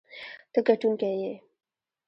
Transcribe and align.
ته 0.53 0.59
ګټونکی 0.67 1.11
یې. 1.21 1.33